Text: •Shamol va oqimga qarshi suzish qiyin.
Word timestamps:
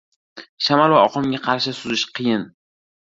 •Shamol 0.67 0.95
va 0.95 1.03
oqimga 1.09 1.41
qarshi 1.47 1.73
suzish 1.81 2.07
qiyin. 2.21 2.47